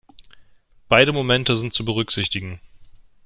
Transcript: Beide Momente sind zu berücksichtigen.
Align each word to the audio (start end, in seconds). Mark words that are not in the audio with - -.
Beide 0.89 1.11
Momente 1.13 1.55
sind 1.55 1.75
zu 1.75 1.85
berücksichtigen. 1.85 2.59